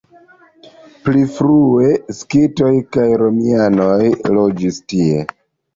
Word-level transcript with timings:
Pli 1.03 1.21
frue 1.35 1.91
skitoj 2.21 2.73
kaj 2.99 3.07
romianoj 3.25 4.13
loĝis 4.39 4.87
tie. 4.93 5.27